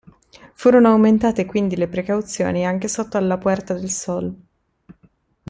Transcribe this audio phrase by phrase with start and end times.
[0.55, 4.35] Furono aumentate, quindi, le precauzioni anche sotto alla Puerta del Sol.